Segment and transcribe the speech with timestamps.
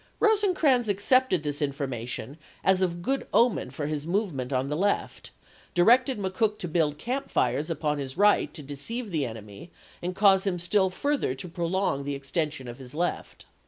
[0.19, 5.29] Rosecrans accepted this in formation as of good omen for his movement on the left,
[5.75, 9.69] directed McCook to build camp fires upon his right to deceive the enemy
[10.01, 13.45] and cause him still further to prolong the extension of his left.